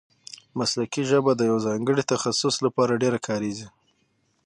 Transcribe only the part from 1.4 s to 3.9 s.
یوه ځانګړي تخصص له پاره ډېره کاریږي.